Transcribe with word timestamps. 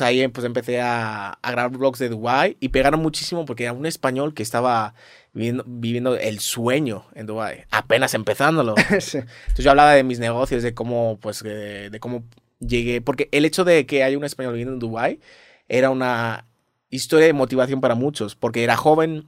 ahí 0.00 0.26
pues 0.28 0.44
empecé 0.44 0.80
a, 0.80 1.30
a 1.30 1.50
grabar 1.50 1.70
vlogs 1.70 1.98
de 1.98 2.08
Dubai 2.08 2.56
y 2.58 2.70
pegaron 2.70 3.00
muchísimo 3.00 3.44
porque 3.44 3.64
era 3.64 3.72
un 3.72 3.86
español 3.86 4.34
que 4.34 4.42
estaba 4.42 4.94
viviendo, 5.32 5.64
viviendo 5.66 6.16
el 6.16 6.40
sueño 6.40 7.04
en 7.14 7.26
Dubai, 7.26 7.64
apenas 7.70 8.14
empezándolo. 8.14 8.74
Sí. 9.00 9.18
Entonces 9.18 9.64
yo 9.64 9.70
hablaba 9.70 9.92
de 9.94 10.04
mis 10.04 10.18
negocios, 10.18 10.62
de 10.62 10.74
cómo, 10.74 11.18
pues, 11.20 11.42
de, 11.42 11.90
de 11.90 12.00
cómo 12.00 12.24
llegué, 12.60 13.00
porque 13.00 13.28
el 13.32 13.44
hecho 13.44 13.64
de 13.64 13.86
que 13.86 14.02
haya 14.02 14.16
un 14.16 14.24
español 14.24 14.54
viviendo 14.54 14.74
en 14.74 14.78
Dubai 14.78 15.20
era 15.68 15.90
una 15.90 16.46
historia 16.90 17.26
de 17.26 17.32
motivación 17.32 17.80
para 17.80 17.94
muchos, 17.94 18.34
porque 18.34 18.64
era 18.64 18.76
joven, 18.76 19.26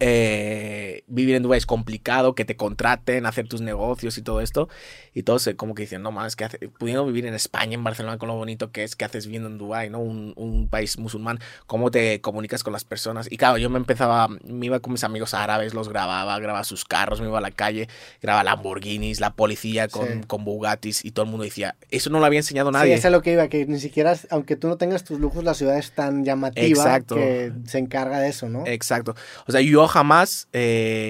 eh, 0.00 1.03
vivir 1.14 1.36
en 1.36 1.42
Dubái 1.42 1.58
es 1.58 1.66
complicado, 1.66 2.34
que 2.34 2.44
te 2.44 2.56
contraten, 2.56 3.26
hacer 3.26 3.48
tus 3.48 3.60
negocios 3.60 4.18
y 4.18 4.22
todo 4.22 4.40
esto. 4.40 4.68
Y 5.14 5.22
todos 5.22 5.48
como 5.56 5.74
que 5.74 5.82
dicen, 5.82 6.02
no 6.02 6.10
más, 6.10 6.36
que 6.36 6.46
pudiendo 6.78 7.06
vivir 7.06 7.26
en 7.26 7.34
España, 7.34 7.74
en 7.74 7.84
Barcelona, 7.84 8.18
con 8.18 8.28
lo 8.28 8.34
bonito 8.34 8.72
que 8.72 8.82
es, 8.82 8.96
que 8.96 9.04
haces 9.04 9.26
viviendo 9.26 9.48
en 9.48 9.58
Dubái, 9.58 9.90
¿no? 9.90 10.00
Un, 10.00 10.32
un, 10.36 10.68
país 10.68 10.98
musulmán, 10.98 11.38
cómo 11.66 11.90
te 11.90 12.20
comunicas 12.20 12.64
con 12.64 12.72
las 12.72 12.84
personas. 12.84 13.30
Y 13.30 13.36
claro, 13.36 13.58
yo 13.58 13.70
me 13.70 13.78
empezaba, 13.78 14.28
me 14.28 14.66
iba 14.66 14.80
con 14.80 14.92
mis 14.92 15.04
amigos 15.04 15.34
árabes, 15.34 15.74
los 15.74 15.88
grababa, 15.88 16.38
grababa 16.38 16.64
sus 16.64 16.84
carros, 16.84 17.20
me 17.20 17.28
iba 17.28 17.38
a 17.38 17.42
la 17.42 17.50
calle, 17.50 17.88
grababa 18.20 18.44
Lamborghinis, 18.44 19.20
la 19.20 19.34
policía 19.34 19.88
con, 19.88 20.04
Sí. 20.06 20.20
con 20.26 20.44
Bugattis 20.44 21.04
y 21.04 21.12
todo 21.12 21.24
el 21.24 21.30
mundo 21.30 21.44
decía, 21.44 21.76
eso 21.90 22.10
no 22.10 22.18
lo 22.18 22.26
había 22.26 22.40
enseñado 22.40 22.70
nadie. 22.72 22.92
Sí, 22.94 22.98
eso 22.98 23.08
es 23.08 23.12
lo 23.12 23.22
que 23.22 23.32
iba, 23.32 23.48
que 23.48 23.66
ni 23.66 23.78
siquiera, 23.78 24.16
aunque 24.30 24.56
tú 24.56 24.68
no 24.68 24.76
tengas 24.76 25.04
tus 25.04 25.20
lujos, 25.20 25.44
la 25.44 25.54
ciudad 25.54 25.78
es 25.78 25.92
tan 25.92 26.24
llamativa 26.24 26.66
Exacto. 26.66 27.14
que 27.14 27.52
se 27.66 27.78
encarga 27.78 28.18
de 28.20 28.28
eso, 28.28 28.48
¿no? 28.48 28.66
Exacto. 28.66 29.14
O 29.46 29.52
sea, 29.52 29.60
yo 29.60 29.86
jamás 29.86 30.48
eh, 30.52 31.03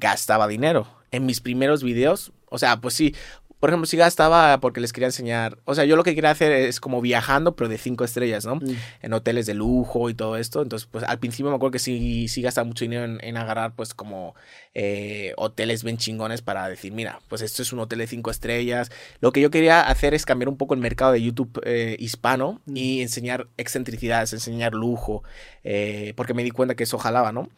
gastaba 0.00 0.48
dinero 0.48 0.86
en 1.10 1.26
mis 1.26 1.40
primeros 1.40 1.82
videos. 1.82 2.32
O 2.48 2.58
sea, 2.58 2.80
pues 2.80 2.94
sí. 2.94 3.14
Por 3.58 3.68
ejemplo, 3.68 3.84
sí 3.84 3.98
gastaba 3.98 4.58
porque 4.58 4.80
les 4.80 4.90
quería 4.90 5.08
enseñar. 5.08 5.58
O 5.66 5.74
sea, 5.74 5.84
yo 5.84 5.94
lo 5.94 6.02
que 6.02 6.14
quería 6.14 6.30
hacer 6.30 6.50
es 6.50 6.80
como 6.80 7.02
viajando, 7.02 7.56
pero 7.56 7.68
de 7.68 7.76
cinco 7.76 8.04
estrellas, 8.04 8.46
¿no? 8.46 8.56
Mm. 8.56 8.74
En 9.02 9.12
hoteles 9.12 9.44
de 9.44 9.52
lujo 9.52 10.08
y 10.08 10.14
todo 10.14 10.38
esto. 10.38 10.62
Entonces, 10.62 10.88
pues 10.90 11.04
al 11.04 11.18
principio 11.18 11.50
me 11.50 11.56
acuerdo 11.56 11.72
que 11.72 11.78
sí, 11.78 12.26
sí 12.28 12.40
gastaba 12.40 12.64
mucho 12.64 12.86
dinero 12.86 13.04
en, 13.04 13.18
en 13.22 13.36
agarrar, 13.36 13.74
pues, 13.76 13.92
como 13.92 14.34
eh, 14.72 15.34
hoteles 15.36 15.84
bien 15.84 15.98
chingones 15.98 16.40
para 16.40 16.70
decir, 16.70 16.92
mira, 16.94 17.20
pues 17.28 17.42
esto 17.42 17.60
es 17.60 17.70
un 17.74 17.80
hotel 17.80 17.98
de 17.98 18.06
cinco 18.06 18.30
estrellas. 18.30 18.90
Lo 19.20 19.30
que 19.30 19.42
yo 19.42 19.50
quería 19.50 19.82
hacer 19.82 20.14
es 20.14 20.24
cambiar 20.24 20.48
un 20.48 20.56
poco 20.56 20.72
el 20.72 20.80
mercado 20.80 21.12
de 21.12 21.20
YouTube 21.20 21.60
eh, 21.66 21.96
hispano 21.98 22.62
Mm. 22.64 22.76
y 22.78 23.02
enseñar 23.02 23.48
excentricidades, 23.58 24.32
enseñar 24.32 24.72
lujo, 24.72 25.22
eh, 25.64 26.14
porque 26.16 26.32
me 26.32 26.44
di 26.44 26.50
cuenta 26.50 26.76
que 26.76 26.84
eso 26.84 26.96
jalaba, 26.96 27.30
¿no? 27.30 27.50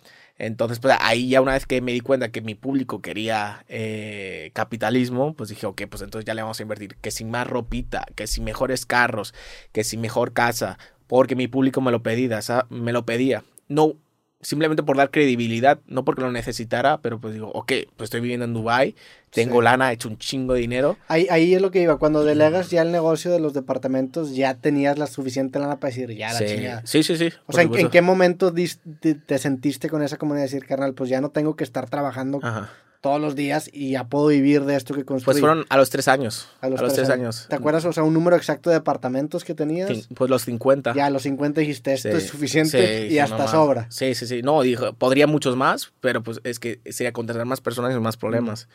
Entonces, 0.43 0.81
pues 0.81 0.97
ahí 0.99 1.29
ya 1.29 1.41
una 1.41 1.53
vez 1.53 1.67
que 1.67 1.81
me 1.81 1.93
di 1.93 2.01
cuenta 2.01 2.33
que 2.33 2.41
mi 2.41 2.57
público 2.57 3.01
quería 3.01 3.65
eh, 3.69 4.51
capitalismo, 4.55 5.35
pues 5.35 5.51
dije, 5.51 5.67
ok, 5.67 5.83
pues 5.89 6.03
entonces 6.03 6.27
ya 6.27 6.35
le 6.35 6.43
vamos 6.43 6.59
a 6.59 6.63
invertir. 6.65 6.97
Que 6.97 7.13
sin 7.13 7.31
más 7.31 7.47
ropita, 7.47 8.05
que 8.17 8.27
sin 8.27 8.43
mejores 8.43 8.85
carros, 8.85 9.35
que 9.71 9.85
sin 9.85 10.01
mejor 10.01 10.33
casa, 10.33 10.81
porque 11.07 11.37
mi 11.37 11.47
público 11.47 11.81
me 11.81 11.93
lo 11.93 12.03
pedía, 12.03 12.41
me 12.71 12.93
lo 12.93 13.07
pedía. 13.07 13.45
No, 13.69 13.95
simplemente 14.41 14.83
por 14.83 14.97
dar 14.97 15.13
credibilidad, 15.13 15.79
no 15.87 16.05
porque 16.05 16.23
lo 16.23 16.33
necesitara, 16.33 17.01
pero 17.01 17.21
pues 17.21 17.35
digo, 17.35 17.53
ok, 17.55 17.73
pues 17.97 18.09
estoy 18.09 18.21
viviendo 18.21 18.45
en 18.45 18.53
Dubai, 18.53 18.97
tengo 19.33 19.59
Sí. 19.61 19.65
lana, 19.65 19.91
he 19.91 19.95
hecho 19.95 20.09
un 20.09 20.19
chingo 20.19 20.55
de 20.55 20.61
dinero. 20.61 20.97
Ahí, 21.09 21.27
ahí 21.31 21.55
es 21.55 21.63
lo 21.63 21.71
que 21.71 21.81
iba, 21.83 21.97
cuando 21.97 22.23
delegas 22.23 22.71
ya 22.71 22.83
el 22.83 22.93
negocio 22.93 23.33
de 23.33 23.41
los 23.41 23.55
departamentos, 23.55 24.35
ya 24.37 24.55
tenías 24.55 24.99
la 24.99 25.07
suficiente 25.07 25.59
lana 25.59 25.81
para 25.81 25.93
decir, 25.95 26.11
ya 26.17 26.33
la 26.33 26.39
sí. 26.39 26.45
chingada. 26.47 26.83
sí, 26.85 27.03
sí, 27.03 27.17
sí. 27.17 27.31
O 27.47 27.53
sea, 27.53 27.63
¿en, 27.63 27.89
qué 27.91 28.03
momento 28.03 28.53
dis- 28.53 28.79
te, 29.01 29.15
te 29.15 29.39
sentiste 29.39 29.89
con 29.89 30.03
esa 30.03 30.19
comunidad 30.19 30.45
de 30.47 30.51
decir, 30.53 30.67
carnal, 30.67 30.95
pues 30.95 31.09
ya 31.11 31.21
no 31.21 31.31
tengo 31.31 31.57
que 31.57 31.65
estar 31.65 31.89
trabajando 31.89 32.41
Ajá. 32.43 32.71
todos 33.01 33.21
los 33.21 33.35
días 33.35 33.69
y 33.73 33.93
ya 33.93 34.05
puedo 34.05 34.27
vivir 34.29 34.65
de 34.65 34.77
esto 34.77 34.95
que 34.95 35.05
construí? 35.05 35.33
Pues 35.35 35.41
fueron 35.41 35.65
a 35.69 35.77
los 35.77 35.91
tres 35.91 36.07
años. 36.09 36.49
A 36.61 36.69
los, 36.69 36.79
tres, 36.95 37.09
años. 37.11 37.47
¿Te 37.49 37.57
acuerdas, 37.57 37.85
o 37.87 37.93
sea, 37.93 38.03
un 38.05 38.15
número 38.15 38.37
exacto 38.37 38.71
de 38.71 38.77
departamentos 38.77 39.43
que 39.45 39.55
tenías? 39.55 39.91
Cin- 39.91 40.07
Pues 40.15 40.31
los 40.31 40.45
50. 40.45 40.95
Ya 40.95 41.07
a 41.07 41.11
los 41.11 41.23
50 41.23 41.61
dijiste, 41.63 41.95
esto 41.95 42.11
Sí, 42.11 42.17
es 42.19 42.27
suficiente 42.29 43.09
y 43.09 43.19
hasta 43.19 43.39
no 43.39 43.49
sobra. 43.49 43.87
Sí, 43.91 44.15
sí, 44.15 44.27
sí. 44.27 44.43
No, 44.43 44.63
dijo, 44.63 44.93
podría 44.93 45.27
muchos 45.27 45.57
más, 45.57 45.93
pero 46.01 46.23
pues 46.23 46.41
es 46.45 46.61
que 46.61 46.81
sería 46.91 47.13
contratar 47.13 47.45
más 47.47 47.61
personas 47.61 47.97
y 47.97 47.99
más 47.99 48.17
problemas. 48.17 48.69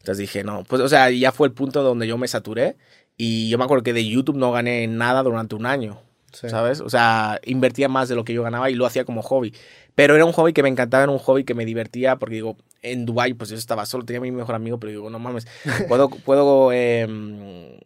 Entonces 0.00 0.18
dije, 0.18 0.44
no, 0.44 0.64
pues 0.64 0.82
o 0.82 0.88
sea, 0.88 1.10
ya 1.10 1.30
fue 1.32 1.46
el 1.48 1.52
punto 1.54 1.82
donde 1.82 2.06
yo 2.06 2.18
me 2.18 2.26
saturé 2.28 2.76
y 3.16 3.48
yo 3.48 3.58
me 3.58 3.64
acuerdo 3.64 3.84
que 3.84 3.92
de 3.92 4.06
YouTube 4.08 4.36
no 4.36 4.50
gané 4.50 4.86
nada 4.86 5.22
durante 5.22 5.54
un 5.54 5.66
año, 5.66 6.00
Sí. 6.32 6.48
¿sabes? 6.48 6.80
O 6.80 6.88
sea, 6.88 7.40
invertía 7.44 7.88
más 7.88 8.08
de 8.08 8.14
lo 8.14 8.24
que 8.24 8.32
yo 8.32 8.44
ganaba 8.44 8.70
y 8.70 8.74
lo 8.74 8.86
hacía 8.86 9.04
como 9.04 9.20
hobby. 9.20 9.52
Pero 9.96 10.14
era 10.14 10.24
un 10.24 10.32
hobby 10.32 10.52
que 10.52 10.62
me 10.62 10.68
encantaba, 10.68 11.02
era 11.02 11.12
un 11.12 11.18
hobby 11.18 11.42
que 11.44 11.54
me 11.54 11.64
divertía 11.66 12.16
porque 12.16 12.36
digo, 12.36 12.56
en 12.82 13.04
Dubai 13.04 13.34
pues 13.34 13.50
yo 13.50 13.56
estaba 13.56 13.84
solo, 13.84 14.04
tenía 14.04 14.20
a 14.20 14.22
mi 14.22 14.30
mejor 14.30 14.54
amigo, 14.54 14.78
pero 14.78 14.90
digo, 14.92 15.10
no 15.10 15.18
mames, 15.18 15.46
puedo, 15.88 16.08
puedo, 16.08 16.72
em, 16.72 17.78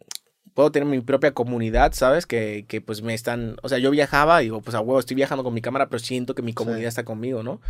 puedo 0.55 0.71
tener 0.71 0.87
mi 0.89 0.99
propia 1.01 1.31
comunidad, 1.33 1.91
¿sabes? 1.93 2.25
Que, 2.25 2.65
que 2.67 2.81
pues 2.81 3.03
me 3.03 3.13
están, 3.13 3.57
o 3.61 3.69
sea, 3.69 3.77
yo 3.77 3.91
viajaba 3.91 4.41
y 4.41 4.45
digo, 4.45 4.61
pues 4.61 4.73
a 4.73 4.79
huevo, 4.79 4.99
estoy 4.99 5.15
viajando 5.15 5.43
con 5.43 5.53
mi 5.53 5.61
cámara, 5.61 5.87
pero 5.89 5.99
siento 5.99 6.33
que 6.33 6.41
mi 6.41 6.53
comunidad 6.53 6.81
Sí. 6.85 6.87
está 6.87 7.03
conmigo, 7.03 7.43
¿no? 7.43 7.61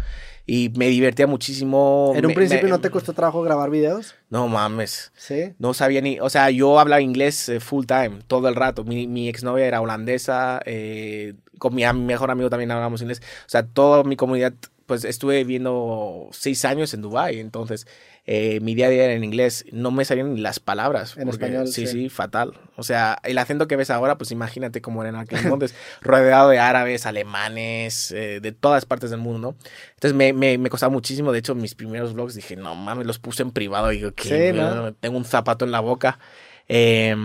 Y 0.46 0.70
me 0.78 0.88
divertía 0.88 1.28
muchísimo. 1.28 2.14
¿En 2.16 2.24
un 2.26 2.30
me- 2.30 2.36
principio 2.36 2.66
me- 2.66 2.70
no 2.70 2.80
te 2.80 2.92
costó 2.92 3.12
trabajo 3.14 3.42
grabar 3.42 3.70
videos? 3.72 4.16
No 4.30 4.48
mames. 4.48 5.12
Sí. 5.18 5.54
No 5.60 5.74
sabía 5.74 6.00
ni, 6.00 6.20
o 6.22 6.30
sea, 6.30 6.50
yo 6.52 6.80
hablaba 6.80 7.02
inglés 7.02 7.50
eh, 7.50 7.60
full 7.60 7.86
time, 7.86 8.20
todo 8.28 8.48
el 8.48 8.56
rato. 8.56 8.84
Mi, 8.86 9.08
mi 9.08 9.28
exnovia 9.28 9.66
era 9.66 9.82
holandesa, 9.82 10.62
eh, 10.66 11.34
con 11.58 11.74
mi 11.74 11.84
am- 11.84 12.06
mejor 12.06 12.30
amigo 12.30 12.50
también 12.52 12.70
hablábamos 12.72 13.02
inglés. 13.02 13.20
O 13.48 13.50
sea, 13.50 13.66
toda 13.66 14.04
mi 14.04 14.16
comunidad, 14.16 14.54
pues 14.86 15.04
estuve 15.04 15.38
viviendo 15.40 16.30
seis 16.32 16.64
años 16.66 16.94
en 16.94 17.02
Dubai, 17.02 17.40
entonces 17.40 17.88
eh, 18.28 18.60
mi 18.62 18.74
día 18.76 18.88
a 18.88 18.90
día 18.90 19.04
era 19.06 19.14
en 19.14 19.24
inglés. 19.24 19.66
No 19.72 19.92
me 19.92 20.04
salían 20.06 20.34
ni 20.34 20.42
las 20.42 20.60
palabras. 20.60 21.16
En 21.18 21.26
porque- 21.28 21.46
español, 21.46 21.68
Sí, 21.68 21.86
sí. 21.88 21.92
sí, 21.94 22.10
fatal. 22.10 22.54
O 22.76 22.84
sea, 22.84 23.20
el 23.24 23.38
acento 23.38 23.68
que 23.68 23.76
ves 23.76 23.90
ahora, 23.92 24.18
pues 24.18 24.32
imagínate 24.32 24.82
cómo 24.82 25.02
era 25.02 25.10
en 25.10 25.16
aquel 25.16 25.40
entonces, 25.40 25.76
rodeado 26.02 26.50
de 26.50 26.58
árabes, 26.60 27.06
alemanes, 27.06 28.12
eh, 28.12 28.40
de 28.42 28.52
todas 28.52 28.86
partes 28.86 29.10
del 29.12 29.20
mundo, 29.20 29.40
¿no? 29.52 29.56
Entonces 29.96 30.14
me, 30.16 30.34
me, 30.34 30.58
me 30.58 30.70
costaba 30.70 30.92
muchísimo. 30.92 31.32
De 31.32 31.40
hecho, 31.40 31.54
mis 31.56 31.76
primeros 31.76 32.14
vlogs 32.14 32.36
dije, 32.36 32.56
no 32.56 32.74
mames, 32.76 33.06
los 33.06 33.20
puse 33.20 33.44
en 33.44 33.52
privado. 33.52 33.92
Y 33.92 33.98
digo, 33.98 34.12
¿no? 34.54 34.94
Tengo 34.94 35.18
un 35.18 35.26
zapato 35.26 35.66
en 35.66 35.72
la 35.72 35.80
boca. 35.80 36.20
Eh, 36.68 37.16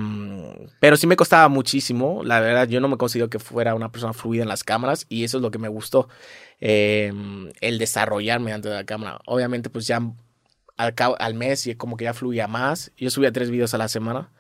pero 0.81 0.97
sí 0.97 1.07
me 1.07 1.17
costaba 1.17 1.49
muchísimo. 1.49 2.23
La 2.25 2.41
verdad, 2.41 2.69
yo 2.69 2.81
no 2.81 2.89
me 2.89 2.97
considero 2.97 3.31
que 3.31 3.39
fuera 3.39 3.75
una 3.75 3.91
persona 3.93 4.13
fluida 4.13 4.43
en 4.43 4.49
las 4.49 4.65
cámaras 4.65 5.07
y 5.09 5.25
eso 5.25 5.39
es 5.39 5.43
lo 5.43 5.51
que 5.51 5.59
me 5.59 5.69
gustó. 5.69 6.09
eh, 6.61 7.13
el 7.61 7.79
desarrollarme 7.79 8.53
ante 8.53 8.69
la 8.69 8.85
cámara. 8.85 9.21
Obviamente, 9.27 9.71
pues 9.71 9.87
ya 9.87 10.01
al, 10.77 10.95
cabo- 10.95 11.17
al 11.19 11.35
mes 11.35 11.67
y 11.67 11.75
como 11.75 11.97
que 11.97 12.05
ya 12.05 12.15
fluía 12.15 12.47
más. 12.49 12.93
Yo 12.97 13.11
subía 13.11 13.33
tres 13.33 13.51
videos 13.51 13.73
a 13.75 13.79
la 13.79 13.89
semana. 13.89 14.31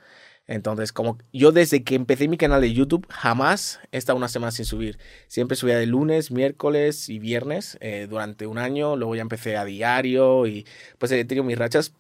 Entonces, 0.46 0.92
como 0.92 1.16
yo 1.32 1.52
desde 1.52 1.84
que 1.84 1.94
empecé 1.94 2.26
mi 2.28 2.36
canal 2.36 2.60
de 2.60 2.72
YouTube, 2.74 3.06
jamás 3.10 3.78
he 3.92 3.98
estado 3.98 4.16
una 4.18 4.28
semana 4.28 4.50
sin 4.50 4.64
subir. 4.64 4.98
Siempre 5.28 5.56
subía 5.56 5.78
de 5.78 5.86
lunes, 5.86 6.30
miércoles 6.32 7.08
y 7.08 7.18
viernes 7.20 7.78
eh, 7.80 8.06
durante 8.10 8.46
un 8.46 8.58
año. 8.58 8.96
Luego 8.96 9.14
ya 9.14 9.22
empecé 9.22 9.56
a 9.56 9.64
diario 9.64 10.46
y 10.46 10.66
pues 10.98 11.12
he 11.12 11.24
tenido 11.24 11.44
mis 11.44 11.58
rachas. 11.58 11.92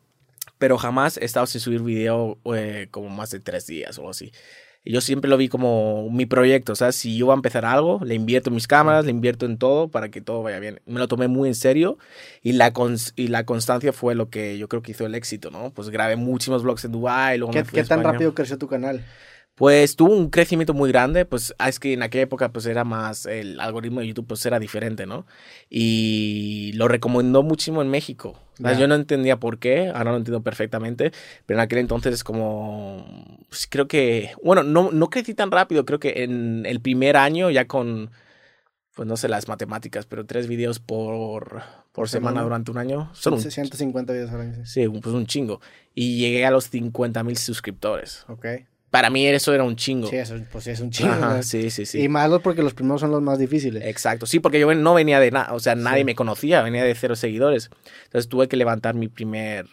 Pero 0.60 0.78
jamás 0.78 1.16
he 1.16 1.24
estado 1.24 1.46
sin 1.46 1.60
subir 1.60 1.82
video 1.82 2.38
eh, 2.54 2.86
como 2.92 3.08
más 3.08 3.30
de 3.30 3.40
tres 3.40 3.66
días 3.66 3.98
o 3.98 4.02
algo 4.02 4.10
así. 4.10 4.30
Y 4.84 4.92
yo 4.92 5.00
siempre 5.00 5.28
lo 5.28 5.36
vi 5.36 5.48
como 5.48 6.08
mi 6.10 6.24
proyecto, 6.24 6.72
o 6.72 6.76
sea, 6.76 6.90
si 6.92 7.18
yo 7.18 7.26
voy 7.26 7.32
a 7.32 7.36
empezar 7.36 7.66
algo, 7.66 8.00
le 8.02 8.14
invierto 8.14 8.48
en 8.48 8.54
mis 8.54 8.66
cámaras, 8.66 9.04
le 9.04 9.10
invierto 9.10 9.44
en 9.44 9.58
todo 9.58 9.88
para 9.88 10.10
que 10.10 10.22
todo 10.22 10.42
vaya 10.42 10.58
bien. 10.58 10.80
Me 10.86 10.98
lo 10.98 11.06
tomé 11.06 11.28
muy 11.28 11.48
en 11.48 11.54
serio 11.54 11.98
y 12.42 12.52
la, 12.52 12.72
y 13.16 13.28
la 13.28 13.44
constancia 13.44 13.92
fue 13.92 14.14
lo 14.14 14.30
que 14.30 14.56
yo 14.56 14.68
creo 14.68 14.80
que 14.80 14.92
hizo 14.92 15.04
el 15.04 15.14
éxito, 15.14 15.50
¿no? 15.50 15.70
Pues 15.74 15.90
grabé 15.90 16.16
muchísimos 16.16 16.62
vlogs 16.62 16.84
en 16.86 16.92
Dubai, 16.92 17.36
luego 17.36 17.52
¿Qué, 17.52 17.58
me 17.58 17.64
fui 17.66 17.78
a 17.78 17.82
qué 17.82 17.88
tan 17.88 18.02
rápido 18.02 18.34
creció 18.34 18.56
tu 18.56 18.68
canal? 18.68 19.04
Pues 19.54 19.94
tuvo 19.94 20.14
un 20.16 20.30
crecimiento 20.30 20.72
muy 20.72 20.90
grande, 20.90 21.26
pues 21.26 21.54
ah, 21.58 21.68
es 21.68 21.78
que 21.78 21.92
en 21.92 22.02
aquella 22.02 22.24
época 22.24 22.50
pues 22.50 22.64
era 22.64 22.82
más, 22.84 23.26
el 23.26 23.60
algoritmo 23.60 24.00
de 24.00 24.06
YouTube 24.06 24.28
pues 24.28 24.46
era 24.46 24.58
diferente, 24.58 25.04
¿no? 25.04 25.26
Y 25.68 26.72
lo 26.76 26.88
recomendó 26.88 27.42
muchísimo 27.42 27.82
en 27.82 27.88
México. 27.88 28.38
Yo 28.78 28.88
no 28.88 28.94
entendía 28.94 29.38
por 29.38 29.58
qué, 29.58 29.88
ahora 29.88 30.12
lo 30.12 30.18
entiendo 30.18 30.42
perfectamente, 30.42 31.12
pero 31.46 31.58
en 31.58 31.64
aquel 31.64 31.78
entonces 31.78 32.14
es 32.14 32.24
como, 32.24 33.38
pues 33.48 33.66
creo 33.70 33.88
que, 33.88 34.32
bueno, 34.42 34.62
no, 34.62 34.90
no 34.92 35.08
crecí 35.08 35.34
tan 35.34 35.50
rápido, 35.50 35.84
creo 35.84 35.98
que 35.98 36.24
en 36.24 36.66
el 36.66 36.80
primer 36.80 37.16
año 37.16 37.50
ya 37.50 37.66
con, 37.66 38.10
pues 38.94 39.08
no 39.08 39.16
sé 39.16 39.28
las 39.28 39.48
matemáticas, 39.48 40.04
pero 40.06 40.26
tres 40.26 40.46
videos 40.46 40.78
por, 40.78 41.62
por 41.92 42.08
semana 42.08 42.32
semana. 42.32 42.42
durante 42.42 42.70
un 42.70 42.78
año, 42.78 43.10
son 43.14 43.34
un, 43.34 43.40
150 43.40 44.12
videos 44.12 44.30
al 44.30 44.40
año. 44.42 44.66
sí. 44.66 44.86
pues 44.88 45.14
un 45.14 45.26
chingo. 45.26 45.60
Y 45.94 46.18
llegué 46.18 46.44
a 46.44 46.50
los 46.50 46.66
50 46.66 47.22
mil 47.24 47.36
suscriptores. 47.36 48.24
Ok. 48.28 48.46
Para 48.90 49.08
mí 49.08 49.24
eso 49.26 49.54
era 49.54 49.62
un 49.62 49.76
chingo. 49.76 50.08
Sí, 50.08 50.16
eso 50.16 50.34
pues 50.50 50.64
sí 50.64 50.70
es 50.70 50.80
un 50.80 50.90
chingo. 50.90 51.12
Ajá, 51.12 51.42
sí, 51.44 51.70
sí, 51.70 51.86
sí. 51.86 52.00
Y 52.02 52.08
más 52.08 52.28
los 52.28 52.42
porque 52.42 52.62
los 52.62 52.74
primeros 52.74 53.00
son 53.00 53.10
los 53.12 53.22
más 53.22 53.38
difíciles. 53.38 53.84
Exacto, 53.86 54.26
sí, 54.26 54.40
porque 54.40 54.58
yo 54.58 54.74
no 54.74 54.94
venía 54.94 55.20
de 55.20 55.30
nada, 55.30 55.52
o 55.54 55.60
sea, 55.60 55.74
nadie 55.76 56.00
Sí. 56.00 56.04
me 56.04 56.14
conocía, 56.16 56.62
venía 56.62 56.82
de 56.82 56.94
cero 56.96 57.14
seguidores. 57.14 57.70
Entonces 58.06 58.28
tuve 58.28 58.48
que 58.48 58.56
levantar 58.56 58.94
mi 58.96 59.06
primer, 59.08 59.66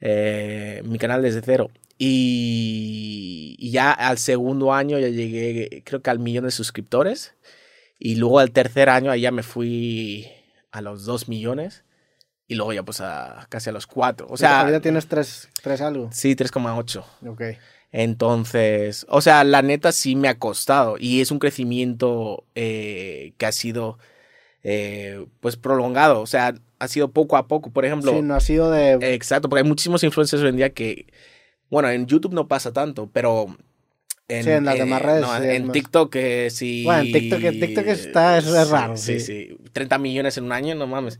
eh, 0.00 0.80
mi 0.84 0.98
canal 0.98 1.22
desde 1.22 1.42
cero. 1.42 1.70
Y, 1.98 3.56
y 3.58 3.70
ya 3.72 3.90
al 3.92 4.18
segundo 4.18 4.72
año 4.72 4.98
ya 4.98 5.08
llegué, 5.08 5.82
creo 5.84 6.00
que 6.02 6.10
al 6.10 6.18
millón 6.18 6.44
de 6.44 6.50
suscriptores. 6.50 7.34
Y 7.98 8.14
luego 8.16 8.38
al 8.38 8.50
tercer 8.52 8.88
año 8.88 9.10
ahí 9.10 9.22
ya 9.22 9.30
me 9.30 9.42
fui 9.42 10.26
a 10.70 10.80
los 10.80 11.04
dos 11.04 11.28
millones. 11.28 11.84
Y 12.46 12.54
luego 12.56 12.72
ya 12.72 12.82
pues 12.82 13.00
a 13.00 13.46
casi 13.48 13.70
a 13.70 13.72
los 13.72 13.86
cuatro. 13.86 14.26
O 14.30 14.36
sea, 14.36 14.60
ahorita 14.60 14.80
tienes 14.80 15.06
tres, 15.06 15.48
tres 15.62 15.80
algo. 15.80 16.08
sí, 16.12 16.34
3,8. 16.34 17.04
Ok. 17.28 17.42
Entonces, 17.92 19.04
o 19.08 19.20
sea, 19.20 19.44
la 19.44 19.62
neta 19.62 19.92
sí 19.92 20.14
me 20.16 20.28
ha 20.28 20.38
costado 20.38 20.96
y 20.98 21.20
es 21.20 21.30
un 21.30 21.38
crecimiento 21.38 22.44
eh, 22.54 23.32
que 23.36 23.46
ha 23.46 23.52
sido 23.52 23.98
eh, 24.62 25.26
pues 25.40 25.56
prolongado, 25.56 26.20
o 26.20 26.26
sea, 26.26 26.54
ha 26.78 26.88
sido 26.88 27.10
poco 27.10 27.36
a 27.36 27.46
poco, 27.48 27.70
por 27.70 27.84
ejemplo. 27.84 28.12
Sí, 28.12 28.22
no 28.22 28.34
ha 28.34 28.40
sido 28.40 28.70
de... 28.70 28.92
Exacto, 29.14 29.48
porque 29.48 29.62
hay 29.62 29.68
muchísimos 29.68 30.02
influencers 30.04 30.42
hoy 30.42 30.48
en 30.50 30.56
día 30.56 30.70
que, 30.70 31.06
bueno, 31.68 31.90
en 31.90 32.06
YouTube 32.06 32.32
no 32.32 32.46
pasa 32.48 32.72
tanto, 32.72 33.08
pero 33.12 33.46
en, 34.28 34.44
Sí, 34.44 34.50
en 34.50 34.64
las 34.64 34.78
demás 34.78 35.02
redes, 35.02 35.22
no, 35.22 35.36
sí, 35.38 35.44
en 35.48 35.66
más. 35.66 35.72
TikTok 35.72 36.14
eh, 36.16 36.48
sí. 36.50 36.84
Bueno, 36.84 37.02
en 37.02 37.06
TikTok- 37.12 37.44
en 37.44 37.60
TikTok 37.60 37.86
está- 37.86 38.38
es 38.38 38.68
raro, 38.70 38.96
Sí, 38.96 39.18
sí. 39.18 39.48
sí, 39.48 39.56
30 39.72 39.98
millones 39.98 40.36
en 40.38 40.44
un 40.44 40.52
año, 40.52 40.74
no 40.74 40.86
mames. 40.86 41.18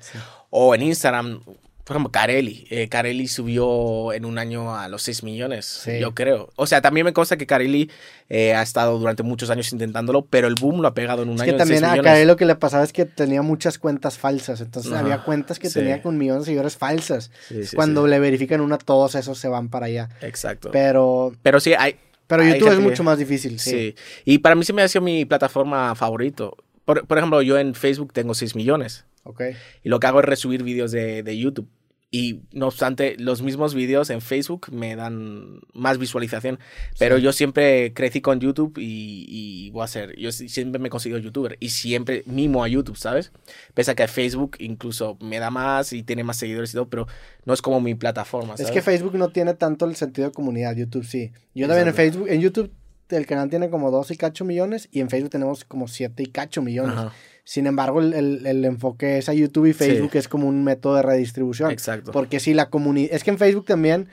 O 0.50 0.74
en 0.74 0.82
Instagram, 0.82 1.42
por 1.84 1.96
ejemplo, 1.96 2.12
Carelli. 2.12 2.66
Eh, 2.70 2.88
Carelli 2.88 3.26
subió 3.28 4.12
en 4.12 4.24
un 4.24 4.38
año 4.38 4.76
a 4.76 4.88
los 4.88 5.02
6 5.02 5.22
millones, 5.24 5.66
Sí. 5.66 5.98
yo 6.00 6.14
creo. 6.14 6.50
O 6.56 6.66
sea, 6.66 6.80
también 6.80 7.04
me 7.04 7.12
consta 7.12 7.36
que 7.36 7.46
Carelli 7.46 7.90
eh, 8.28 8.54
ha 8.54 8.62
estado 8.62 8.98
durante 8.98 9.22
muchos 9.22 9.50
años 9.50 9.72
intentándolo, 9.72 10.22
pero 10.24 10.46
el 10.46 10.54
boom 10.54 10.80
lo 10.82 10.88
ha 10.88 10.94
pegado 10.94 11.22
en 11.22 11.30
un 11.30 11.34
Es 11.36 11.40
año 11.42 11.46
que 11.48 11.52
en 11.52 11.58
también 11.58 11.80
6 11.80 11.92
a. 11.98 12.02
Kael 12.02 12.28
lo 12.28 12.36
que 12.36 12.44
le 12.46 12.54
pasaba 12.54 12.84
es 12.84 12.92
que 12.92 13.04
tenía 13.06 13.42
muchas 13.42 13.78
cuentas 13.78 14.18
falsas. 14.18 14.60
Entonces 14.60 14.92
Ajá, 14.92 15.00
había 15.00 15.24
cuentas 15.24 15.58
que 15.58 15.68
sí. 15.68 15.74
tenía 15.80 16.00
con 16.02 16.16
millones 16.16 16.42
de 16.42 16.46
seguidores 16.46 16.76
falsas. 16.76 17.30
Sí, 17.48 17.62
Cuando 17.74 18.06
le 18.06 18.18
verifican 18.20 18.60
una, 18.60 18.78
todos 18.78 19.14
esos 19.16 19.38
se 19.38 19.48
van 19.48 19.68
para 19.68 19.86
allá. 19.86 20.08
Exacto. 20.20 20.70
Pero, 20.70 21.32
Pero 21.42 21.58
sí, 21.58 21.74
hay, 21.76 21.96
pero 22.28 22.42
Hay 22.44 22.52
YouTube 22.52 22.68
es 22.68 22.74
que- 22.76 22.80
mucho 22.82 23.02
más 23.02 23.18
difícil. 23.18 23.58
Sí. 23.58 23.70
Sí. 23.70 23.94
Y 24.24 24.38
para 24.38 24.54
mí 24.54 24.64
sí 24.64 24.72
me 24.72 24.82
ha 24.82 24.88
sido 24.88 25.02
mi 25.02 25.24
plataforma 25.24 25.94
favorito. 25.96 26.56
Por, 26.94 27.06
por 27.06 27.18
ejemplo, 27.18 27.42
yo 27.42 27.58
en 27.58 27.74
Facebook 27.74 28.12
tengo 28.12 28.34
6 28.34 28.54
millones. 28.56 29.04
Ok. 29.24 29.42
Y 29.84 29.88
lo 29.88 30.00
que 30.00 30.06
hago 30.06 30.20
es 30.20 30.24
resubir 30.26 30.62
vídeos 30.62 30.90
de, 30.92 31.22
de 31.22 31.38
YouTube. 31.38 31.68
Y 32.12 32.40
no 32.52 32.66
obstante, 32.66 33.14
los 33.20 33.40
mismos 33.40 33.72
vídeos 33.72 34.10
en 34.10 34.20
Facebook 34.20 34.66
me 34.72 34.96
dan 34.96 35.60
más 35.74 35.96
visualización. 35.98 36.58
Pero 36.98 37.18
Sí. 37.18 37.22
yo 37.22 37.32
siempre 37.32 37.92
crecí 37.94 38.20
con 38.20 38.40
YouTube 38.40 38.78
y, 38.78 39.26
y 39.28 39.70
voy 39.70 39.84
a 39.84 39.86
ser. 39.86 40.18
Yo 40.18 40.32
si- 40.32 40.48
siempre 40.48 40.80
me 40.80 40.88
he 40.88 40.90
considerado 40.90 41.22
youtuber. 41.22 41.56
Y 41.60 41.68
siempre 41.68 42.24
mimo 42.26 42.64
a 42.64 42.68
YouTube, 42.68 42.96
¿sabes? 42.96 43.30
Pese 43.74 43.92
a 43.92 43.94
que 43.94 44.08
Facebook 44.08 44.56
incluso 44.58 45.18
me 45.20 45.38
da 45.38 45.50
más 45.50 45.92
y 45.92 46.02
tiene 46.02 46.24
más 46.24 46.36
seguidores 46.38 46.70
y 46.70 46.72
todo, 46.72 46.88
pero 46.88 47.06
no 47.44 47.54
es 47.54 47.62
como 47.62 47.80
mi 47.80 47.94
plataforma. 47.94 48.54
Es 48.54 48.60
¿sabes? 48.62 48.72
que 48.72 48.82
Facebook 48.82 49.14
no 49.14 49.28
tiene 49.28 49.54
tanto 49.54 49.84
el 49.84 49.94
sentido 49.94 50.26
de 50.30 50.34
comunidad. 50.34 50.74
YouTube 50.74 51.04
sí. 51.04 51.30
Yo 51.54 51.68
también 51.68 51.86
en 51.86 51.94
Exacto. 51.94 51.96
Facebook, 52.12 52.28
en 52.28 52.40
YouTube 52.40 52.72
el 53.16 53.26
canal 53.26 53.48
tiene 53.50 53.70
como 53.70 53.90
2 53.90 54.10
y 54.10 54.16
cacho 54.16 54.44
millones 54.44 54.88
y 54.90 55.00
en 55.00 55.10
Facebook 55.10 55.30
tenemos 55.30 55.64
como 55.64 55.88
7 55.88 56.22
y 56.22 56.26
cacho 56.26 56.62
millones. 56.62 56.96
Ajá, 56.96 57.12
Sin 57.44 57.66
embargo, 57.66 58.00
el, 58.00 58.12
el- 58.14 58.46
el 58.46 58.64
enfoque 58.64 59.18
es 59.18 59.28
a 59.28 59.34
YouTube 59.34 59.66
y 59.66 59.72
Facebook 59.72 60.10
es 60.14 60.28
como 60.28 60.46
un 60.48 60.62
método 60.64 60.96
de 60.96 61.02
redistribución. 61.02 61.70
exacto. 61.70 62.12
Porque 62.12 62.38
si 62.40 62.54
la 62.54 62.70
comunidad... 62.70 63.10
Es 63.14 63.24
que 63.24 63.30
en 63.30 63.38
Facebook 63.38 63.64
también, 63.66 64.08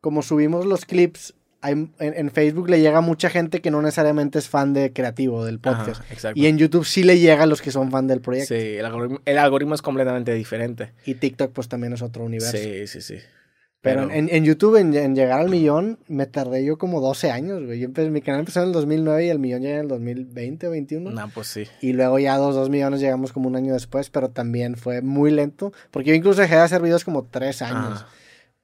como 0.00 0.22
subimos 0.22 0.64
los 0.66 0.84
clips, 0.84 1.34
hay- 1.62 1.72
en, 1.72 1.92
en 1.98 2.30
Facebook 2.30 2.70
le 2.70 2.80
llega 2.80 3.02
mucha 3.02 3.28
gente 3.28 3.60
que 3.60 3.70
no 3.70 3.82
necesariamente 3.82 4.38
es 4.38 4.48
fan 4.48 4.72
de 4.72 4.92
creativo, 4.94 5.44
del 5.44 5.60
Ajá, 5.62 5.84
podcast. 5.84 6.10
exacto. 6.10 6.40
Y 6.40 6.46
en 6.46 6.56
YouTube 6.56 6.86
sí 6.86 7.02
le 7.02 7.18
llega 7.18 7.42
a 7.42 7.46
los 7.46 7.60
que 7.60 7.70
son 7.70 7.90
fan 7.90 8.06
del 8.06 8.20
proyecto. 8.22 8.54
Sí, 8.54 8.60
el 8.78 8.86
algoritmo, 8.86 9.20
el 9.26 9.36
algoritmo 9.36 9.74
es 9.74 9.82
completamente 9.82 10.32
diferente. 10.32 10.92
Y 11.04 11.16
TikTok 11.16 11.52
pues 11.52 11.68
también 11.68 11.92
es 11.92 12.00
otro 12.00 12.24
universo. 12.24 12.56
Sí, 12.56 12.86
sí, 12.86 13.02
sí. 13.02 13.16
Pero, 13.82 14.10
En, 14.10 14.28
en 14.30 14.44
YouTube, 14.44 14.76
en, 14.76 14.94
en 14.94 15.14
llegar 15.16 15.40
al 15.40 15.48
millón, 15.48 15.98
me 16.06 16.26
tardé 16.26 16.62
yo 16.64 16.76
como 16.76 17.00
12 17.00 17.30
años, 17.30 17.64
güey. 17.64 17.80
Yo 17.80 17.88
empe- 17.88 18.10
mi 18.10 18.20
canal 18.20 18.40
empezó 18.40 18.60
en 18.60 18.66
el 18.66 18.72
2009 18.72 19.24
y 19.24 19.28
el 19.30 19.38
millón 19.38 19.62
llega 19.62 19.76
en 19.76 19.80
el 19.82 19.88
2020 19.88 20.66
o 20.66 20.70
21. 20.70 21.10
No, 21.10 21.28
pues 21.30 21.46
sí. 21.46 21.64
Y 21.80 21.94
luego 21.94 22.18
ya 22.18 22.36
dos, 22.36 22.54
dos 22.54 22.68
millones 22.68 23.00
llegamos 23.00 23.32
como 23.32 23.48
un 23.48 23.56
año 23.56 23.72
después, 23.72 24.10
pero 24.10 24.28
también 24.28 24.76
fue 24.76 25.00
muy 25.00 25.30
lento. 25.30 25.72
Porque 25.90 26.10
yo 26.10 26.14
incluso 26.14 26.42
dejé 26.42 26.56
de 26.56 26.60
hacer 26.60 26.82
videos 26.82 27.04
como 27.04 27.24
tres 27.24 27.62
años. 27.62 28.04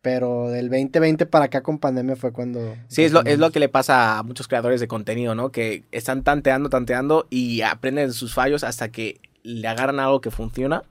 Pero 0.03 0.51
del 0.51 0.69
2020 0.69 1.27
para 1.27 1.47
acá 1.47 1.63
con 1.63 1.79
pandemia 1.79 2.15
fue 2.15 2.33
cuando... 2.33 2.77
Sí, 2.87 3.03
es 3.03 3.13
lo, 3.13 3.25
es 3.25 3.39
lo 3.41 3.51
que 3.51 3.59
le 3.59 3.69
pasa 3.69 4.19
a 4.19 4.23
muchos 4.23 4.47
creadores 4.47 4.81
de 4.81 4.87
contenido, 4.87 5.35
¿no? 5.35 5.51
Que 5.51 5.83
están 5.91 6.23
tanteando, 6.23 6.69
tanteando 6.69 7.27
y 7.29 7.63
aprenden 7.63 8.13
sus 8.13 8.33
fallos 8.33 8.63
hasta 8.63 8.91
que 8.93 9.19
le 9.43 9.67
agarran 9.67 9.99
algo 9.99 10.21
que 10.21 10.31
funciona 10.31 10.83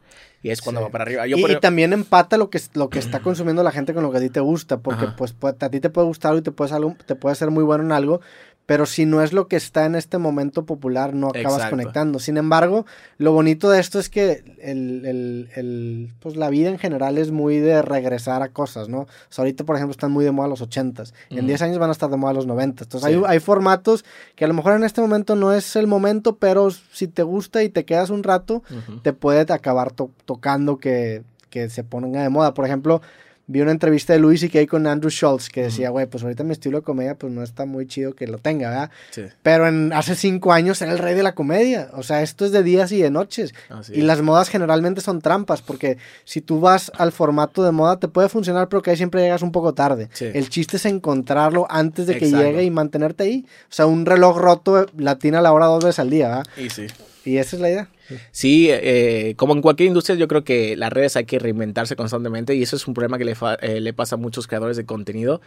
y 0.45 0.51
es 0.51 0.61
cuando 0.61 0.81
Sí. 0.81 0.85
va 0.85 0.91
para 0.91 1.01
arriba. 1.05 1.25
Yo 1.25 1.37
y, 1.37 1.41
por- 1.41 1.49
y 1.49 1.59
también 1.59 1.91
empata 1.91 2.37
lo 2.37 2.51
que, 2.51 2.61
lo 2.75 2.89
que 2.91 2.99
está 2.99 3.19
consumiendo 3.21 3.63
la 3.63 3.71
gente 3.71 3.95
con 3.95 4.03
lo 4.03 4.11
que 4.11 4.19
a 4.19 4.21
ti 4.21 4.29
te 4.29 4.41
gusta, 4.41 4.77
porque 4.77 5.05
Ajá. 5.05 5.15
pues 5.15 5.33
a 5.41 5.69
ti 5.71 5.79
te 5.79 5.89
puede 5.89 6.05
gustar 6.05 6.35
y 6.35 6.41
te 6.43 6.51
puede, 6.51 6.71
algo, 6.75 6.95
te 7.07 7.15
puede 7.15 7.35
ser 7.35 7.49
muy 7.49 7.63
bueno 7.63 7.83
en 7.83 7.91
algo, 7.91 8.21
pero 8.65 8.85
si 8.85 9.05
no 9.05 9.21
es 9.21 9.31
lo 9.31 9.47
que 9.47 9.55
está 9.57 9.85
en 9.85 9.93
este 9.95 10.17
momento 10.17 10.65
popular, 10.65 11.13
no 11.13 11.27
acabas 11.27 11.53
Exacto. 11.53 11.69
conectando. 11.77 12.19
Sin 12.19 12.37
embargo, 12.37 12.85
lo 13.17 13.31
bonito 13.31 13.69
de 13.69 13.79
esto 13.79 13.99
es 13.99 14.09
que 14.09 14.43
el, 14.61 15.05
el- 15.05 15.49
el- 15.55 16.13
pues 16.19 16.35
la 16.35 16.49
vida 16.49 16.69
en 16.69 16.79
general 16.79 17.17
es 17.19 17.29
muy 17.31 17.57
de 17.59 17.81
regresar 17.81 18.41
a 18.41 18.49
cosas, 18.49 18.89
¿no? 18.89 19.01
O 19.01 19.07
sea, 19.29 19.43
ahorita, 19.43 19.63
por 19.65 19.75
ejemplo, 19.75 19.91
están 19.91 20.11
muy 20.11 20.25
de 20.25 20.31
moda 20.31 20.47
los 20.47 20.61
80s, 20.61 21.13
en 21.29 21.37
Ujú. 21.39 21.47
10 21.47 21.61
años 21.61 21.77
van 21.77 21.89
a 21.89 21.93
estar 21.93 22.09
de 22.09 22.17
moda 22.17 22.33
los 22.33 22.47
90. 22.47 22.83
Entonces, 22.85 23.07
Sí. 23.09 23.15
hay, 23.15 23.23
hay 23.27 23.39
formatos 23.39 24.03
que 24.35 24.45
a 24.45 24.47
lo 24.47 24.53
mejor 24.55 24.73
en 24.73 24.83
este 24.83 24.99
momento 25.01 25.35
no 25.35 25.53
es 25.53 25.75
el 25.75 25.85
momento, 25.87 26.37
pero 26.37 26.69
si 26.71 27.07
te 27.07 27.21
gusta 27.23 27.61
y 27.63 27.69
te 27.69 27.85
quedas 27.85 28.09
un 28.09 28.23
rato, 28.23 28.63
te 29.03 29.13
puede 29.13 29.41
acabar 29.53 29.91
to- 29.91 30.09
tocando 30.25 30.77
que, 30.77 31.21
que 31.51 31.69
se 31.69 31.83
ponga 31.83 32.23
de 32.23 32.29
moda. 32.29 32.53
Por 32.55 32.65
ejemplo, 32.65 33.01
vi 33.47 33.61
una 33.61 33.71
entrevista 33.71 34.13
de 34.13 34.19
Louis 34.19 34.39
C.K. 34.39 34.65
con 34.67 34.87
Andrew 34.87 35.09
Schultz 35.09 35.49
que 35.49 35.63
decía, 35.63 35.89
güey, 35.89 36.05
pues 36.07 36.23
ahorita 36.23 36.43
mi 36.43 36.51
estilo 36.51 36.79
de 36.79 36.83
comedia 36.83 37.15
pues 37.15 37.31
no 37.31 37.43
está 37.43 37.65
muy 37.65 37.85
chido 37.87 38.13
que 38.13 38.27
lo 38.27 38.37
tenga, 38.39 38.69
¿verdad? 38.69 38.91
Sí, 39.11 39.23
Pero 39.43 39.67
en, 39.67 39.93
hace 39.93 40.15
cinco 40.15 40.51
años 40.51 40.81
era 40.81 40.91
el 40.91 40.99
rey 40.99 41.15
de 41.15 41.23
la 41.23 41.35
comedia. 41.35 41.89
O 41.93 42.03
sea, 42.03 42.21
esto 42.21 42.45
es 42.45 42.51
de 42.51 42.63
días 42.63 42.91
y 42.91 43.01
de 43.01 43.11
noches. 43.11 43.53
así 43.69 43.93
Y 43.95 43.99
es. 43.99 44.05
las 44.05 44.21
modas 44.21 44.49
generalmente 44.49 45.01
son 45.01 45.21
trampas, 45.21 45.61
porque 45.61 45.97
si 46.23 46.41
tú 46.41 46.59
vas 46.59 46.91
al 46.97 47.11
formato 47.11 47.63
de 47.63 47.71
moda 47.71 47.99
te 47.99 48.07
puede 48.07 48.29
funcionar, 48.29 48.67
pero 48.69 48.81
que 48.81 48.91
ahí 48.91 48.97
siempre 48.97 49.21
llegas 49.21 49.41
un 49.41 49.51
poco 49.51 49.73
tarde. 49.73 50.09
Sí. 50.13 50.29
El 50.33 50.49
chiste 50.49 50.77
es 50.77 50.85
encontrarlo 50.85 51.67
antes 51.69 52.07
de 52.07 52.17
que 52.17 52.31
llegue 52.31 52.63
y 52.63 52.71
mantenerte 52.71 53.23
ahí. 53.23 53.45
O 53.69 53.73
sea, 53.73 53.85
un 53.85 54.05
reloj 54.05 54.37
roto 54.37 54.87
latina 54.97 55.39
a 55.39 55.41
la 55.41 55.53
hora 55.53 55.67
dos 55.67 55.83
veces 55.83 55.99
al 55.99 56.09
día, 56.09 56.29
¿verdad? 56.29 56.45
Y 56.57 56.69
sí. 56.69 56.87
Y 57.23 57.37
esa 57.37 57.55
es 57.55 57.61
la 57.61 57.69
idea. 57.69 57.89
Sí, 58.31 58.67
eh, 58.69 59.33
como 59.37 59.53
en 59.53 59.61
cualquier 59.61 59.87
industria, 59.87 60.15
yo 60.15 60.27
creo 60.27 60.43
que 60.43 60.75
las 60.75 60.91
redes 60.91 61.15
hay 61.15 61.25
que 61.25 61.39
reinventarse 61.39 61.95
constantemente 61.95 62.55
y 62.55 62.61
eso 62.63 62.75
es 62.75 62.87
un 62.87 62.93
problema 62.93 63.17
que 63.17 63.25
le, 63.25 63.35
eh, 63.61 63.81
le 63.81 63.93
pasa 63.93 64.15
a 64.15 64.17
muchos 64.17 64.47
creadores 64.47 64.77
de 64.77 64.85
contenido 64.85 65.41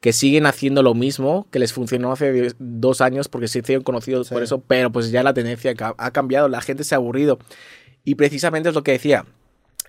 que 0.00 0.12
siguen 0.12 0.46
haciendo 0.46 0.82
lo 0.82 0.94
mismo 0.94 1.46
que 1.50 1.58
les 1.58 1.72
funcionó 1.72 2.12
hace 2.12 2.52
dos 2.58 3.00
años 3.00 3.28
porque 3.28 3.48
se 3.48 3.58
hicieron 3.60 3.82
conocidos 3.82 4.28
Sí. 4.28 4.34
por 4.34 4.42
eso, 4.42 4.60
pero 4.66 4.92
pues 4.92 5.10
ya 5.10 5.22
la 5.22 5.34
tendencia 5.34 5.74
ha 5.98 6.10
cambiado, 6.12 6.48
la 6.48 6.60
gente 6.60 6.84
se 6.84 6.94
ha 6.94 6.98
aburrido 6.98 7.38
y 8.04 8.14
precisamente 8.14 8.68
es 8.68 8.74
lo 8.74 8.82
que 8.82 8.92
decía. 8.92 9.26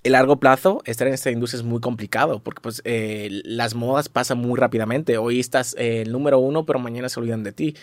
El 0.01 0.13
largo 0.13 0.39
plazo, 0.39 0.81
estar 0.85 1.07
en 1.07 1.13
esta 1.13 1.29
industria 1.29 1.59
es 1.59 1.65
muy 1.65 1.81
complicado 1.81 2.41
porque 2.41 2.61
pues 2.61 2.81
eh, 2.85 3.41
las 3.43 3.75
modas 3.75 4.07
pasan 4.07 4.37
muy 4.37 4.57
rápidamente. 4.57 5.17
Hoy 5.17 5.39
estás 5.41 5.75
eh, 5.77 6.03
el 6.03 6.11
número 6.13 6.39
uno, 6.39 6.65
pero 6.65 6.79
mañana 6.79 7.09
se 7.09 7.19
olvidan 7.19 7.43
de 7.43 7.51
ti. 7.51 7.75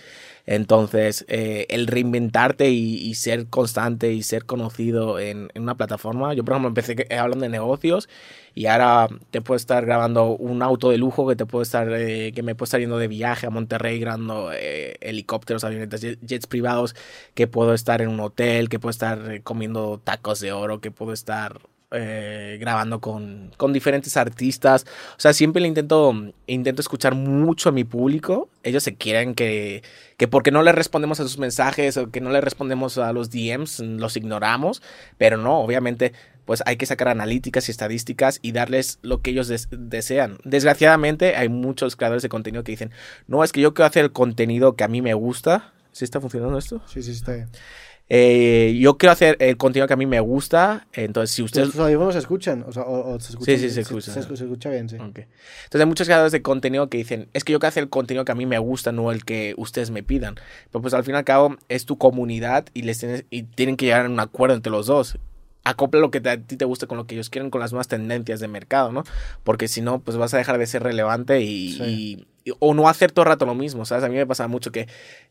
Entonces, 0.47 1.25
eh, 1.29 1.67
el 1.69 1.87
reinventarte 1.89 2.71
y, 2.71 3.15
ser 3.17 3.49
constante 3.49 4.13
y 4.13 4.23
ser 4.23 4.47
conocido 4.47 5.19
en, 5.19 5.51
en 5.55 5.63
una 5.63 5.77
plataforma. 5.77 6.33
Yo, 6.35 6.45
por 6.45 6.53
ejemplo, 6.55 6.69
empecé 6.69 6.95
eh, 7.11 7.17
hablando 7.19 7.43
de 7.45 7.49
negocios 7.51 8.09
y 8.55 8.67
ahora 8.67 9.09
te 9.31 9.43
puedo 9.43 9.57
estar 9.57 9.85
grabando 9.85 10.29
un 10.37 10.63
auto 10.63 10.91
de 10.91 10.99
lujo 10.99 11.27
que 11.29 11.37
te 11.37 11.45
puedo 11.47 11.63
estar, 11.63 11.89
eh, 11.93 12.33
que 12.35 12.43
me 12.43 12.55
puedo 12.55 12.65
estar 12.67 12.81
yendo 12.81 12.99
de 12.99 13.09
viaje 13.09 13.47
a 13.47 13.51
Monterrey 13.51 13.99
grabando 13.99 14.51
eh, 14.55 14.97
helicópteros, 15.01 15.65
avionetas, 15.65 16.03
jet- 16.03 16.19
jets 16.23 16.47
privados, 16.47 16.95
que 17.35 17.47
puedo 17.47 17.75
estar 17.75 18.01
en 18.01 18.09
un 18.09 18.21
hotel, 18.21 18.69
que 18.71 18.79
puedo 18.79 18.91
estar 18.91 19.43
comiendo 19.43 20.01
tacos 20.03 20.41
de 20.41 20.53
oro, 20.53 20.81
que 20.81 20.91
puedo 20.91 21.13
estar 21.13 21.61
eh, 21.93 22.59
grabando 22.61 23.01
con, 23.01 23.53
con 23.57 23.73
diferentes 23.73 24.17
artistas. 24.17 24.85
O 25.13 25.21
sea, 25.21 25.33
siempre 25.33 25.63
le 25.63 25.69
intento, 25.69 26.15
intento 26.47 26.81
escuchar 26.81 27.15
mucho 27.15 27.69
a 27.69 27.73
mi 27.73 27.85
público. 27.85 28.49
Ellos 28.63 28.83
se 28.83 28.97
quieren 28.97 29.35
que, 29.35 29.83
que 30.17 30.29
porque 30.29 30.51
no 30.51 30.63
les 30.63 30.75
respondemos 30.75 31.21
a 31.21 31.23
sus 31.25 31.39
mensajes 31.39 31.97
o 31.97 32.11
que 32.11 32.21
no 32.21 32.31
les 32.31 32.43
respondemos 32.43 32.99
a 32.99 33.13
los 33.13 33.31
DMs, 33.31 33.81
los 33.81 34.17
ignoramos. 34.17 34.83
Pero 35.19 35.37
no, 35.37 35.61
obviamente, 35.61 36.13
pues 36.45 36.63
hay 36.67 36.77
que 36.77 36.87
sacar 36.87 37.09
analíticas 37.09 37.69
y 37.69 37.71
estadísticas 37.73 38.39
y 38.43 38.53
darles 38.53 38.99
lo 39.03 39.21
que 39.23 39.31
ellos 39.31 39.49
des- 39.49 39.69
desean. 39.71 40.39
Desgraciadamente, 40.45 41.37
hay 41.37 41.49
muchos 41.49 41.97
creadores 41.97 42.23
de 42.23 42.29
contenido 42.29 42.65
que 42.65 42.73
dicen, 42.73 42.91
no, 43.29 43.43
es 43.45 43.53
que 43.53 43.61
yo 43.61 43.75
quiero 43.75 43.87
hacer 43.87 44.05
el 44.05 44.13
contenido 44.13 44.75
que 44.77 44.85
a 44.85 44.89
mí 44.89 45.03
me 45.03 45.15
gusta. 45.15 45.73
¿Sí 45.93 46.05
está 46.05 46.21
funcionando 46.21 46.59
esto? 46.59 46.83
Sí, 46.87 47.03
sí, 47.03 47.13
está 47.13 47.33
bien. 47.33 47.49
Eh, 48.09 48.77
yo 48.81 48.99
quiero 48.99 49.13
hacer 49.13 49.37
el 49.41 49.57
contenido 49.57 49.87
que 49.89 49.95
a 49.95 49.97
mí 49.97 50.07
me 50.07 50.21
gusta. 50.21 50.87
Entonces, 50.93 51.35
si 51.35 51.43
ustedes... 51.43 51.71
Tus 51.71 51.81
audífonos 51.81 52.15
se 52.15 52.21
escuchan, 52.21 52.65
o 52.67 52.73
sea, 52.73 52.85
o, 52.85 53.15
o 53.15 53.21
se 53.21 53.31
escuchan. 53.31 53.59
sí, 53.59 53.71
se 53.71 53.81
escucha. 53.81 54.13
Se, 54.13 54.23
se 54.23 54.45
escucha 54.45 54.71
bien, 54.71 54.89
sí. 54.89 54.97
Ok. 54.97 55.19
Entonces 55.19 55.81
hay 55.81 55.87
muchos 55.87 56.07
creadores 56.07 56.33
de 56.33 56.43
contenido 56.43 56.89
que 56.89 56.99
dicen, 56.99 57.29
es 57.33 57.43
que 57.43 57.53
yo 57.53 57.59
quiero 57.59 57.69
hacer 57.69 57.83
el 57.83 57.91
contenido 57.91 58.25
que 58.25 58.33
a 58.33 58.37
mí 58.37 58.47
me 58.47 58.59
gusta, 58.59 58.93
no 58.93 59.11
el 59.11 59.25
que 59.25 59.55
ustedes 59.57 59.91
me 59.91 60.03
pidan. 60.03 60.37
Pero 60.71 60.83
pues 60.83 60.95
al 60.95 61.05
fin 61.05 61.15
y 61.15 61.19
al 61.19 61.25
cabo 61.25 61.57
es 61.69 61.85
tu 61.85 61.99
comunidad 61.99 62.67
y, 62.75 62.83
les 62.83 62.99
tienes, 62.99 63.25
y 63.31 63.43
tienen 63.43 63.77
que 63.77 63.87
llegar 63.87 64.07
a 64.07 64.09
un 64.09 64.21
acuerdo 64.21 64.55
entre 64.55 64.71
los 64.71 64.87
dos. 64.87 65.16
Acopla 65.67 66.01
lo 66.01 66.13
que 66.13 66.23
a 66.29 66.37
ti 66.37 66.57
te 66.57 66.65
gusta 66.65 66.87
con 66.87 66.97
lo 66.97 67.07
que 67.07 67.17
ellos 67.17 67.29
quieren, 67.29 67.51
con 67.51 67.61
las 67.61 67.73
nuevas 67.73 67.89
tendencias 67.89 68.39
de 68.39 68.47
mercado, 68.47 68.93
¿no? 68.93 69.03
Porque 69.43 69.67
si 69.67 69.81
no, 69.81 69.99
pues 69.99 70.17
vas 70.17 70.33
a 70.33 70.39
dejar 70.39 70.59
de 70.59 70.67
ser 70.67 70.85
relevante 70.85 71.41
y, 71.43 72.25
o 72.61 72.73
no 72.73 72.89
hacer 72.89 73.11
todo 73.11 73.25
el 73.25 73.31
rato 73.31 73.47
lo 73.47 73.57
mismo, 73.57 73.85
¿sabes? 73.85 74.05
A 74.05 74.09
mí 74.09 74.15
me 74.15 74.27
pasa 74.27 74.47
mucho 74.47 74.71
que, 74.71 74.87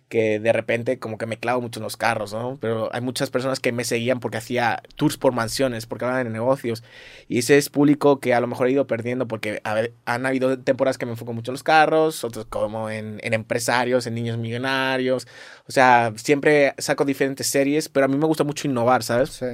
que 0.10 0.42
de 0.42 0.52
repente 0.52 1.00
como 1.00 1.18
que 1.18 1.26
me 1.26 1.38
clavo 1.38 1.62
mucho 1.62 1.80
en 1.80 1.86
los 1.86 1.96
carros, 1.96 2.34
¿no? 2.34 2.58
Pero 2.60 2.90
hay 2.94 3.00
muchas 3.00 3.30
personas 3.30 3.62
que 3.62 3.72
me 3.72 3.86
seguían 3.86 4.20
porque 4.20 4.36
hacía 4.36 4.84
tours 4.98 5.16
por 5.16 5.32
mansiones, 5.32 5.86
porque 5.86 6.04
hablaban 6.04 6.26
de 6.26 6.34
negocios. 6.34 6.84
Y 7.30 7.38
ese 7.38 7.58
es 7.58 7.70
público 7.70 8.20
que 8.20 8.34
a 8.34 8.42
lo 8.42 8.48
mejor 8.48 8.68
he 8.68 8.72
ido 8.72 8.88
perdiendo 8.88 9.30
porque 9.30 9.62
han 9.64 10.26
habido 10.26 10.60
temporadas 10.60 10.98
que 10.98 11.06
me 11.06 11.14
enfoco 11.14 11.32
mucho 11.32 11.52
en 11.52 11.54
los 11.54 11.64
carros, 11.64 12.26
otros 12.26 12.46
como 12.48 12.90
en, 12.90 13.22
en 13.24 13.34
empresarios, 13.34 14.06
en 14.06 14.16
niños 14.16 14.38
millonarios. 14.38 15.28
O 15.66 15.72
sea, 15.72 16.12
siempre 16.18 16.74
saco 16.78 17.06
diferentes 17.06 17.48
series, 17.48 17.88
pero 17.88 18.08
a 18.08 18.10
mí 18.10 18.18
me 18.18 18.26
gusta 18.26 18.44
mucho 18.44 18.68
innovar, 18.68 19.02
¿sabes? 19.02 19.30
Sí. 19.30 19.46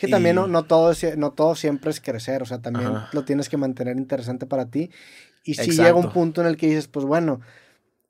Es 0.00 0.06
que 0.06 0.12
también 0.12 0.36
no, 0.36 0.46
no, 0.46 0.64
todo, 0.64 0.94
no 1.18 1.32
todo 1.32 1.54
siempre 1.54 1.90
es 1.90 2.00
crecer, 2.00 2.42
o 2.42 2.46
sea, 2.46 2.62
también 2.62 2.90
lo 3.12 3.24
tienes 3.26 3.50
que 3.50 3.58
mantener 3.58 3.98
interesante 3.98 4.46
para 4.46 4.64
ti. 4.64 4.90
Y 5.44 5.54
si 5.54 5.72
llega 5.72 5.92
un 5.92 6.10
punto 6.10 6.40
en 6.40 6.46
el 6.46 6.56
que 6.56 6.68
dices, 6.68 6.88
pues 6.88 7.04
bueno, 7.04 7.40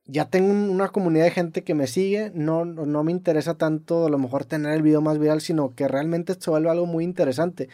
ya 0.07 0.27
tengo 0.27 0.53
una 0.53 0.89
comunidad 0.91 1.25
de 1.25 1.33
gente 1.33 1.65
que 1.65 1.75
me 1.75 1.89
sigue, 1.89 2.31
no, 2.33 2.65
no 2.65 3.03
me 3.03 3.11
interesa 3.11 3.55
tanto 3.55 4.07
a 4.07 4.09
lo 4.09 4.19
mejor 4.19 4.45
tener 4.45 4.73
el 4.73 4.83
video 4.83 5.01
más 5.01 5.19
viral, 5.19 5.41
sino 5.41 5.75
que 5.75 5.89
realmente 5.89 6.37
se 6.39 6.51
vuelve 6.51 6.71
algo 6.71 6.87
muy 6.87 7.03
interesante. 7.03 7.69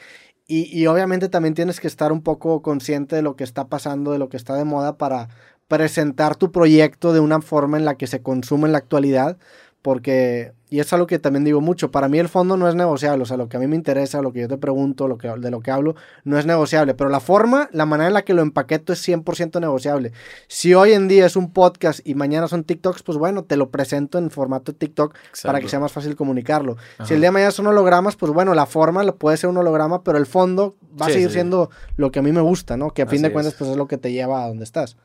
Y, 0.47 0.65
y 0.75 0.87
obviamente 0.87 1.29
también 1.29 1.53
tienes 1.53 1.79
que 1.79 1.87
estar 1.87 2.11
un 2.11 2.23
poco 2.23 2.63
consciente 2.63 3.17
de 3.17 3.23
lo 3.23 3.37
que 3.37 3.45
está 3.45 3.69
pasando, 3.69 4.13
de 4.13 4.19
lo 4.19 4.31
que 4.31 4.39
está 4.39 4.55
de 4.55 4.65
moda 4.65 4.97
para 4.97 5.29
presentar 5.69 6.37
tu 6.37 6.53
proyecto 6.53 7.13
de 7.13 7.21
una 7.21 7.43
forma 7.43 7.77
en 7.77 7.85
la 7.85 7.97
que 7.97 8.07
se 8.07 8.23
consume 8.23 8.67
en 8.67 8.73
la 8.73 8.79
actualidad, 8.79 9.37
porque 9.83 10.53
y 10.69 10.81
es 10.81 10.93
algo 10.93 11.07
que 11.07 11.19
también 11.19 11.45
digo 11.45 11.61
mucho, 11.61 11.91
para 11.91 12.09
mí 12.09 12.19
el 12.19 12.29
fondo 12.29 12.57
no 12.57 12.69
es 12.69 12.75
negociable, 12.75 13.23
o 13.23 13.27
sea, 13.27 13.37
lo 13.37 13.49
que 13.49 13.57
a 13.57 13.61
mí 13.61 13.67
me 13.67 13.77
interesa, 13.77 14.21
lo 14.21 14.33
que 14.33 14.41
yo 14.41 14.49
te 14.49 14.59
pregunto, 14.59 15.07
lo 15.07 15.17
que, 15.17 15.29
de 15.29 15.51
lo 15.51 15.61
que 15.61 15.71
hablo, 15.71 15.95
no 16.25 16.39
es 16.39 16.47
negociable, 16.47 16.95
pero 16.95 17.09
la 17.09 17.21
forma, 17.21 17.69
la 17.73 17.87
manera 17.87 18.09
en 18.09 18.15
la 18.15 18.23
que 18.23 18.35
lo 18.35 18.43
empaqueto 18.43 18.93
es 18.93 19.07
100% 19.07 19.61
negociable. 19.61 20.13
Si 20.49 20.75
hoy 20.75 20.93
en 20.93 21.07
día 21.07 21.27
es 21.27 21.37
un 21.37 21.53
podcast 21.53 22.01
y 22.05 22.15
mañana 22.15 22.49
son 22.49 22.65
TikToks, 22.65 23.03
pues 23.03 23.17
bueno, 23.17 23.45
te 23.45 23.57
lo 23.57 23.71
presento 23.71 24.19
en 24.19 24.31
formato 24.31 24.75
TikTok 24.75 25.15
para 25.45 25.61
que 25.61 25.69
sea 25.69 25.79
más 25.79 25.93
fácil 25.93 26.17
comunicarlo. 26.17 26.77
Si 27.05 27.15
el 27.15 27.21
día 27.21 27.29
de 27.29 27.33
mañana 27.33 27.53
son 27.53 27.69
hologramas, 27.69 28.17
pues 28.17 28.33
bueno, 28.33 28.55
la 28.55 28.67
forma 28.67 29.05
puede 29.13 29.37
ser 29.37 29.51
un 29.51 29.59
holograma, 29.59 30.03
pero 30.03 30.19
el 30.19 30.27
fondo 30.27 30.77
va 31.01 31.07
a 31.07 31.11
seguir 31.11 31.31
siendo 31.31 31.71
lo 31.97 32.11
que 32.11 32.19
a 32.19 32.23
mí 32.23 32.33
me 32.33 32.41
gusta, 32.41 32.77
¿no? 32.77 32.91
Que 32.91 33.03
a 33.03 33.07
fin 33.07 33.23
de 33.23 33.33
cuentas, 33.33 33.55
pues 33.55 33.71
es 33.71 33.77
lo 33.77 33.87
que 33.87 33.99
te 33.99 34.13
lleva 34.13 34.45
a 34.45 34.49
donde 34.49 34.65
estás. 34.65 34.97